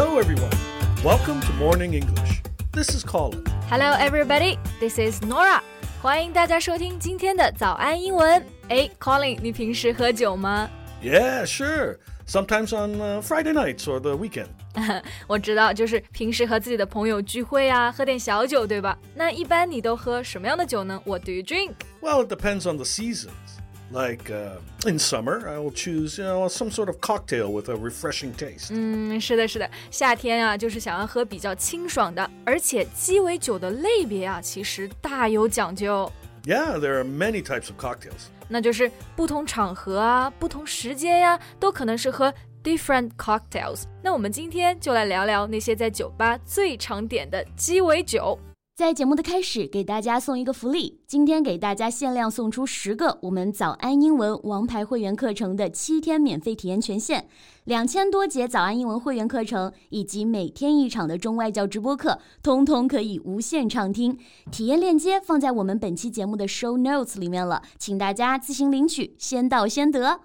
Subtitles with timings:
[0.00, 0.52] Hello, everyone.
[1.02, 2.40] Welcome to Morning English.
[2.70, 3.42] This is Colin.
[3.68, 4.56] Hello, everybody.
[4.78, 5.60] This is Norah.
[6.00, 8.40] 欢迎大家收听今天的早安英文。
[8.68, 10.70] 哎，Colin，你平时喝酒吗
[11.02, 11.96] ？Yeah, sure.
[12.28, 14.50] Sometimes on uh, Friday nights or the weekend.
[15.26, 18.96] 我知道，就是平时和自己的朋友聚会啊，喝点小酒，对吧？
[19.16, 21.72] 那一般你都喝什么样的酒呢？What do you drink?
[22.00, 23.57] Well, it depends on the seasons.
[23.91, 24.57] Like uh,
[24.89, 28.71] in summer, I will choose, you know, some sort of cocktail with a refreshing taste.
[28.71, 36.11] 嗯，是的，是的，夏天啊，就是想要喝比较清爽的，而且鸡尾酒的类别啊，其实大有讲究。
[36.43, 38.29] Yeah, there are many types of cocktails.
[38.47, 42.33] 那就是不同场合啊、不同时间呀、都可能是喝
[42.63, 43.83] different cocktails。
[44.01, 48.39] 那我们今天就来聊聊那些在酒吧最常点的鸡尾酒。
[48.78, 57.26] 在节目的开始，给大家送一个福利，今天给大家限量送出十个我们早安英文王牌会员课程的七天免费体验权限，
[57.64, 64.16] 两千多节早安英文会员课程以及每天一场的中外教直播课，通通可以无限畅听。
[64.52, 70.20] 体验链接放在我们本期节目的 show notes 里面了，请大家自行领取，先到先得。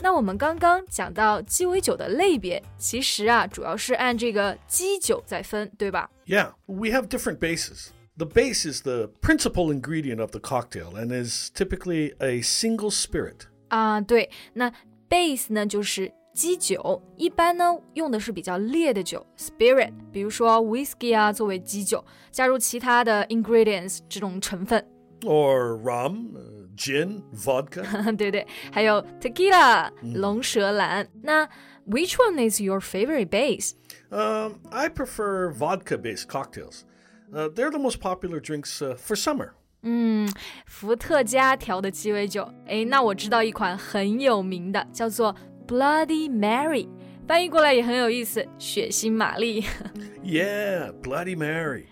[0.00, 6.08] 那我们刚刚讲到鸡尾酒的类别，其实啊，主要是按这个基酒在分，对吧？
[6.25, 7.91] Yeah, we have different bases.
[8.17, 13.47] The base is the principal ingredient of the cocktail and is typically a single spirit.
[13.69, 14.71] 啊，对，那
[15.09, 24.85] base 呢就是基酒，一般呢用的是比较烈的酒 spirit，比如说 whisky 啊作为基酒，加入其他的 ingredients 这种成分，
[25.21, 27.83] Or rum, uh, gin, vodka.
[28.15, 31.07] 对对，还有 tequila 龙舌兰。
[31.23, 31.47] 那
[31.87, 33.73] which one is your favorite base？
[34.11, 36.83] Um, I prefer vodka based cocktails.
[37.31, 39.51] Uh, they're the most popular drinks uh, for summer.
[39.83, 40.27] 嗯，
[40.65, 42.51] 伏特加调的鸡尾酒。
[42.65, 45.35] 诶，那我知道一款很有名的，叫做
[45.67, 46.89] Bloody Mary，
[47.27, 49.63] 翻译过来也很有意思，血腥玛丽。
[50.23, 51.85] Yeah, Bloody Mary.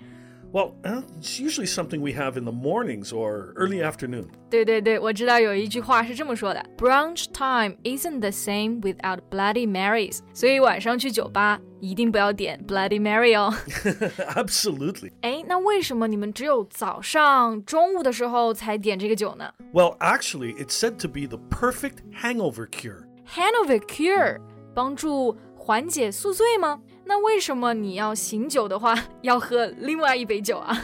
[0.53, 4.28] Well, uh, it's usually something we have in the mornings or early afternoon.
[4.50, 10.19] 对对对，我知道有一句话是这么说的：Brunch time isn't the same without Bloody Marys。
[10.34, 13.53] 所以晚上去酒吧一定不要点 Bloody Mary 哦。
[14.35, 15.12] Absolutely.
[15.22, 23.03] 哎，那为什么你们只有早上、中午的时候才点这个酒呢 Well, actually, it's said to be the perfect hangover cure.
[23.28, 24.40] ？Hangover cure
[24.74, 26.80] 帮助缓解宿醉吗？
[27.06, 30.75] 那为什么你要醒酒的话要喝另外一杯酒啊？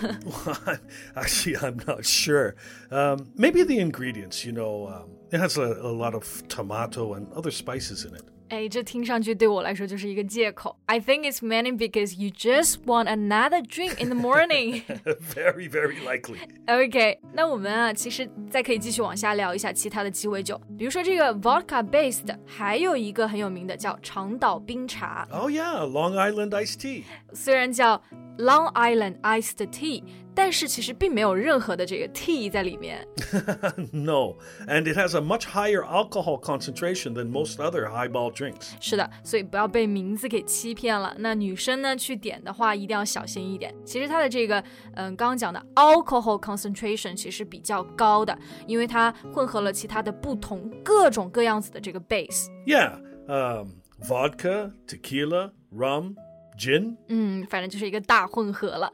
[1.15, 2.55] Actually, I'm not sure.
[2.89, 7.27] Um, maybe the ingredients, you know, um, it has a, a lot of tomato and
[7.33, 8.23] other spices in it.
[8.49, 10.77] 哎，这听上去对我来说就是一个借口。
[10.85, 14.83] I think it's mainly because you just want another drink in the morning 。
[15.33, 16.37] very, very likely.
[16.67, 27.03] OK，那我们啊，其实再可以继续往下聊一下其他的鸡尾酒，比如说这个 vodka based，的还有一个很有名的叫长岛冰茶， Oh, yeah, Long Island iced tea.
[27.33, 28.01] 虽然叫
[28.37, 30.03] Long Island iced tea，
[30.33, 33.07] 但是其实并没有任何的这个 tea 在里面。
[33.91, 34.35] no,
[34.67, 38.71] and it has a much higher alcohol concentration than most other highball drinks.
[38.79, 41.15] 是的，所以不要被名字给欺骗了。
[41.19, 43.73] 那女生呢去点的话，一定要小心一点。
[43.85, 44.63] 其实它的这个，
[44.95, 48.35] 嗯，刚刚讲的 alcohol concentration 其实比较高的，
[48.65, 52.47] 因为它混合了其他的不同各种各样子的这个 base。
[52.65, 52.97] Yeah,
[53.27, 56.15] um, vodka, tequila, rum,
[56.57, 56.95] gin.
[57.07, 58.91] 嗯，反正就是一个大混合了。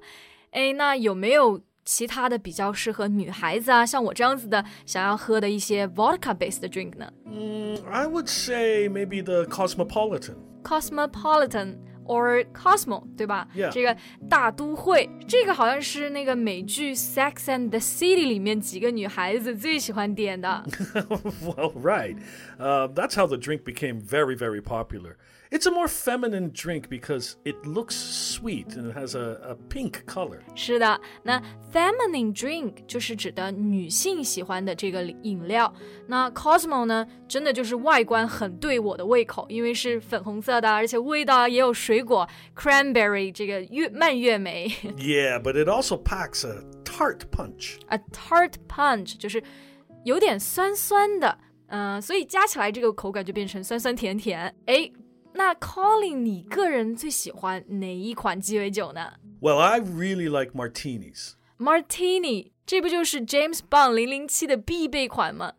[0.51, 10.35] 哎，那有没有其他的比较适合女孩子啊，像我这样子的想要喝的一些 vodka based 的 drink 呢 Mm, I would say maybe the Cosmopolitan.
[10.63, 13.95] ？Cosmopolitan or Cosmo，对吧 Yeah 这个
[14.27, 20.63] 大都会，这个好像是那个美剧《Sex and the City》里面几个女孩子最喜欢点的。
[21.41, 22.17] well, right.
[22.59, 25.15] Uh, that's how the drink became very, very popular.
[25.53, 30.05] It's a more feminine drink because it looks sweet and it has a, a pink
[30.05, 30.41] color.
[30.53, 31.41] 是的，那
[31.73, 35.73] feminine drink 就是指的女性喜欢的这个饮料。
[36.05, 44.67] 那 Cosmo 呢，真的就是外观很对我的胃口，因为是粉红色的，而且味道也有水果 cranberry 这个月蔓越莓
[44.97, 47.79] Yeah, but it also packs a tart punch.
[47.87, 49.41] a tart punch 就是
[50.03, 51.39] 有点酸酸的，
[51.69, 54.53] 嗯、所以加起来这个口感就变成酸酸甜甜。
[54.67, 54.93] 诶，
[55.33, 59.13] 那 Colin，你个人最喜欢哪一款鸡尾酒呢？
[59.41, 61.33] Well, I really like martinis.
[61.57, 65.53] Martini，这不就是 James Bond 零零七的必备款吗？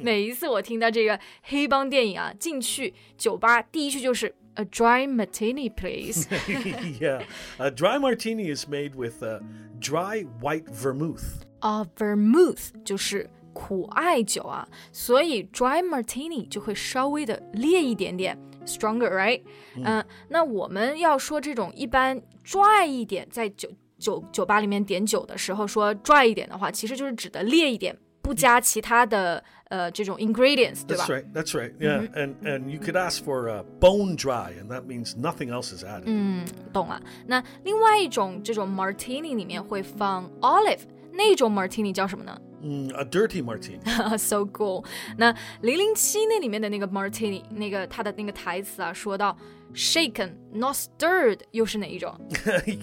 [0.00, 6.28] 每一次我听到这个黑帮电影啊，进去酒吧第一句就是 A dry martini, please 。
[7.00, 7.24] yeah,
[7.58, 9.40] a dry martini is made with uh,
[9.80, 11.42] dry white vermouth.
[11.58, 18.38] 啊、v e r m o u t h 就是 苦艾酒啊，所以 dry martini 就会稍微的烈一点点
[18.68, 19.42] ，stronger，right？
[19.76, 31.24] 嗯，那我们要说这种一般 dry 一点，在酒酒酒吧里面点酒的时候说 dry 一点的话，其实就是指的烈一点，不加其他的呃这种 ingredients，对吧 That's right.
[31.32, 31.72] That's right.
[31.78, 35.74] Yeah, and and you could ask for uh, bone dry, and that means nothing else
[35.74, 36.04] is added.
[36.06, 37.00] 嗯，懂了。
[37.26, 40.80] 那另外一种这种 martini 里面会放 olive，
[41.12, 43.78] 那种 martini 叫什么呢 Mm, a dirty martini.
[44.16, 44.86] ？So cool。
[45.18, 49.36] 那零零七那里面的那个 martini，那个它的那个台词啊，说到
[49.74, 52.18] shaken not stirred，又是哪一种？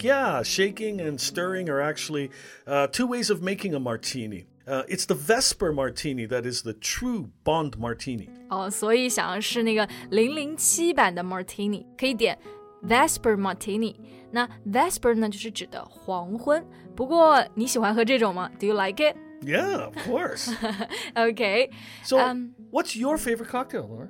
[0.00, 2.30] yeah, shaking and stirring are actually
[2.66, 4.46] uh, two ways of making a martini.
[4.64, 8.28] Uh, it's the Vesper martini that is the true Bond martini.
[8.48, 12.38] 哦，所以想要是那个零零七版的 martini，可以点
[12.86, 13.96] Vesper martini。
[14.30, 16.64] 那 Vesper 呢，就是指的黄昏。
[16.94, 18.48] 不过你喜欢喝这种吗？
[18.60, 19.16] Do you like it?
[19.41, 20.49] Yeah, of course.
[21.17, 21.69] Okay.
[22.03, 24.09] So, Um, what's your favorite cocktail, Laura?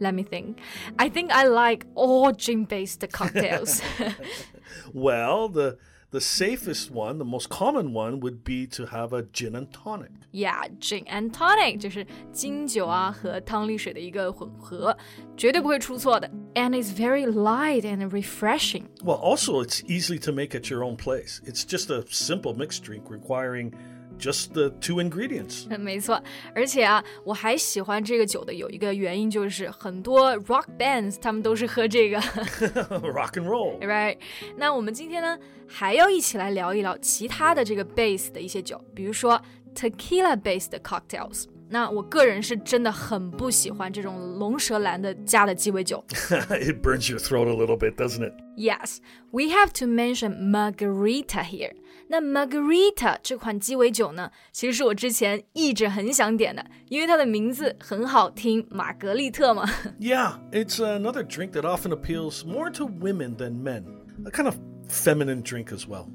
[0.00, 0.60] Let me think.
[0.98, 3.80] I think I like all gin-based cocktails.
[4.92, 5.78] Well, the
[6.13, 10.09] the safest one, the most common one, would be to have a gin and tonic.
[10.31, 14.95] yeah, gin and tonic 就是金酒啊和汤力水的一个混合，
[15.37, 16.29] 绝对不会出错的。
[16.55, 18.85] And it's very light and refreshing.
[19.03, 21.41] Well, also, it's easy to make at your own place.
[21.45, 23.73] It's just a simple mixed drink requiring
[24.19, 25.67] just the two ingredients.
[25.77, 26.21] 没错，
[26.53, 33.79] 而且啊，我还喜欢这个酒的有一个原因就是很多 rock bands 他们都是喝这个 Rock and roll.
[33.79, 34.17] ，right？
[34.57, 39.41] 那我们今天呢还要一起来聊一聊其他的这个 base 的一些酒，比如说
[39.73, 41.45] tequila based cocktails。
[41.71, 46.03] 那我个人是真的很不喜欢这种龙舌兰的加的鸡尾酒。
[46.09, 48.33] it burns your throat a little bit, doesn't it?
[48.57, 48.97] Yes,
[49.31, 51.73] we have to mention margarita here.
[52.07, 59.65] 那 margarita 这款鸡尾酒呢，其实是我之前一直很想点的，因为它的名字很好听，玛格丽特嘛。
[59.99, 63.83] Yeah, it's another drink that often appeals more to women than men.
[64.25, 64.55] A kind of
[64.89, 66.07] feminine drink as well.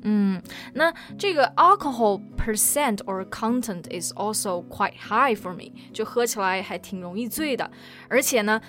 [0.74, 7.70] 那这个 alcohol percent or content is also quite high for me，就喝起来还挺容易醉的。
[8.08, 8.60] 而且呢，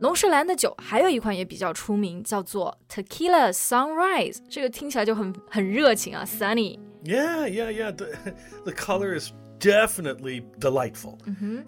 [0.00, 6.78] 龙舌兰的酒还有一款也比较出名，叫做 Tequila Sunrise，这个听起来就很很热情啊，sunny。
[7.04, 7.92] Yeah, yeah, yeah.
[7.92, 8.06] The,
[8.64, 11.18] the color is definitely delightful.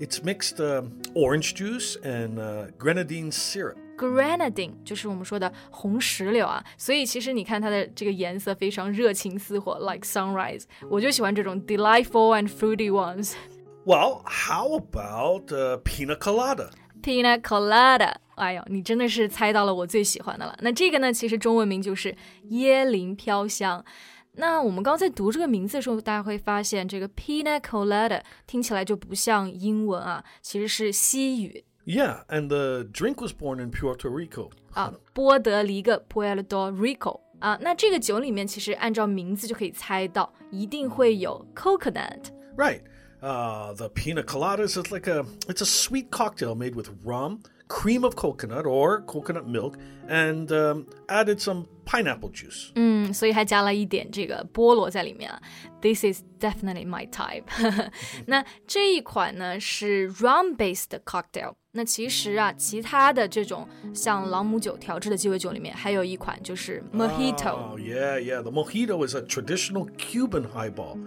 [0.00, 3.76] It's mixed um, orange juice and uh, grenadine syrup.
[3.96, 10.64] Grenadine 就是我们说的红石榴啊，所以其实你看它的这个颜色非常热情似火，like sunrise。
[10.90, 13.34] 我就喜欢这种 delightful and fruity ones。
[13.84, 16.70] Well, how about uh, pina colada?
[17.02, 20.56] Pina colada，哎呦，你真的是猜到了我最喜欢的了。
[20.60, 22.16] 那这个呢，其实中文名就是
[22.50, 23.84] 椰林飘香。
[24.36, 34.50] 那我们刚刚在读这个名字的时候，大家会发现这个 Pina colada 听起来就不像英文啊，其实是西语 Yeah, and the drink was born in Puerto Rico.
[34.72, 37.58] 啊，波德黎各 Puerto Rico 啊。
[37.60, 42.22] 那这个酒里面其实按照名字就可以猜到，一定会有 coconut。
[42.56, 42.80] Right.
[43.22, 48.04] Uh, the pina coladas is like a it's a sweet cocktail made with rum, cream
[48.04, 52.70] of coconut or coconut milk, and um, added some pineapple juice.
[52.74, 55.40] 嗯，所以还加了一点这个菠萝在里面啊。
[55.80, 57.44] This is definitely my type
[58.26, 61.54] 。那这一款呢是 rum based cocktail。
[61.72, 67.70] 那其实啊，其他的这种像朗姆酒调制的鸡尾酒里面，还有一款就是 mojito。
[67.70, 68.42] Oh yeah, yeah.
[68.42, 70.98] The mojito is a traditional Cuban highball,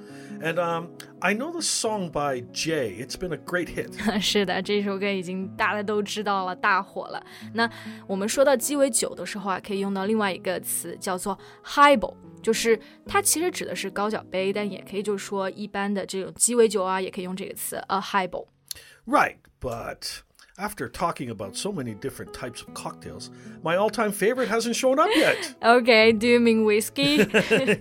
[0.41, 0.89] and um,
[1.19, 2.95] I know the song by Jay.
[2.99, 4.19] It's been a great hit.
[4.21, 7.23] 是的，这首歌已经大家都知道了，大火了。
[7.53, 7.69] 那
[8.07, 18.47] 我们说到鸡尾酒的时候啊，可以用到另外一个词，叫做 highball，就是它其实指的是高脚杯，但也可以就是说一般的这种鸡尾酒啊，也可以用这个词 a highball。
[19.05, 20.19] Right, but
[20.61, 23.29] after talking about so many different types of cocktails,
[23.63, 25.55] my all-time favorite hasn't shown up yet.
[25.63, 27.25] Okay, do you mean whiskey?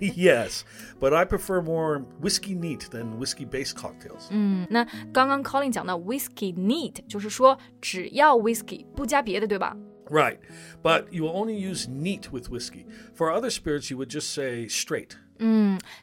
[0.15, 0.63] yes,
[0.99, 4.29] but I prefer more whiskey neat than whiskey-based cocktails.
[4.69, 9.75] 那刚刚 Colin 讲到 whiskey neat，就是说只要 whiskey 不加别的，对吧？
[10.09, 10.37] Right,
[10.81, 12.85] but you will only use neat with whiskey.
[13.13, 15.17] For other spirits, you would just say straight.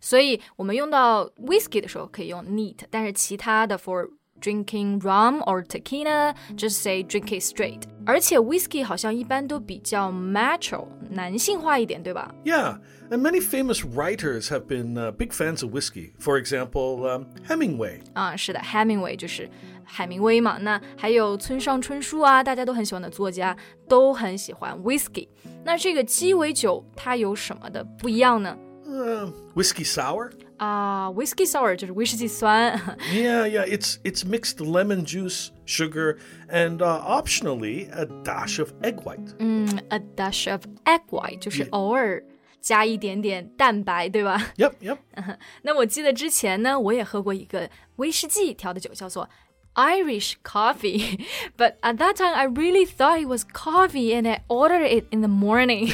[0.00, 4.08] 所以我们用到 whiskey 的时候可以用 neat，但是其他的 for
[4.40, 7.82] drinking rum or tequila just say drink it straight。
[8.06, 12.34] 而且 whiskey 好像一般都比较 macho，男性化一点，对吧？
[12.44, 12.78] Yeah,
[13.10, 16.12] and many famous writers have been uh, big fans of whiskey.
[16.20, 18.00] For example, um, Hemingway.
[18.12, 19.48] 啊，是的，Hemingway 就是
[19.84, 20.58] 海明威嘛。
[20.58, 23.56] 那还有村上春树啊，大家都很喜欢的作家
[23.88, 25.28] 都很喜欢 whiskey。
[25.64, 28.54] 那这个鸡尾酒它有什么的不一样呢？
[28.98, 30.30] Uh, whiskey sour?
[30.58, 32.78] 啊、w h i s k y sour 就是威士忌酸。
[33.12, 33.66] Yeah, yeah.
[33.66, 36.18] It's it's mixed lemon juice, sugar,
[36.48, 39.34] and uh, optionally a dash of egg white.
[39.38, 42.22] 嗯，a dash of egg white 就是偶尔
[42.60, 44.52] 加一点点蛋白，对吧？
[44.56, 44.98] Yep, yep.
[45.62, 49.28] 那我记得之前呢，我也喝过一个威士忌调的酒，叫做
[49.74, 51.20] Irish coffee.
[51.58, 55.20] But at that time, I really thought it was coffee, and I ordered it in
[55.20, 55.92] the morning.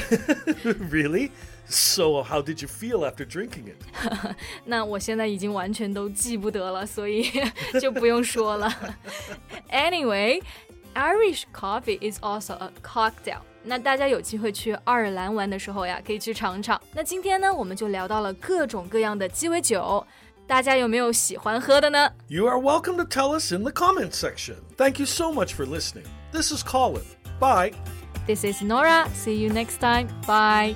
[0.91, 1.31] really?
[1.68, 4.36] So how did you feel after drinking it?
[4.66, 7.30] 那我现在已经完全都记不得了，所以
[7.82, 8.72] 就不用说了。
[9.72, 10.42] Anyway,
[10.96, 13.40] Irish coffee is also a cocktail.
[13.64, 16.80] 那大家有机会去爱尔兰玩的时候呀，可以去尝尝。
[16.94, 20.06] 那今天呢，我们就聊到了各种各样的鸡尾酒。
[20.48, 24.58] 大家有没有喜欢喝的呢？You are welcome to tell us in the comment section.
[24.78, 26.06] Thank you so much for listening.
[26.32, 27.02] This is Colin.
[27.40, 27.72] Bye.
[28.28, 29.10] This is Norah.
[29.16, 30.08] See you next time.
[30.28, 30.76] Bye.